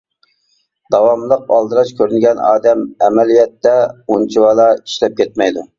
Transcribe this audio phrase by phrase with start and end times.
[0.95, 3.79] -داۋاملىق ئالدىراش كۆرۈنگەن ئادەم ئەمەلىيەتتە
[4.15, 5.69] ئۇنچىۋالا ئىشلەپ كەتمەيدۇ.